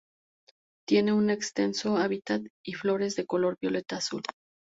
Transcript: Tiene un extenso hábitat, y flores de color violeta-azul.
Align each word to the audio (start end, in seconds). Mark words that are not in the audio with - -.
Tiene 0.87 1.13
un 1.13 1.29
extenso 1.29 1.95
hábitat, 1.97 2.41
y 2.65 2.73
flores 2.73 3.15
de 3.15 3.27
color 3.27 3.59
violeta-azul. 3.61 4.23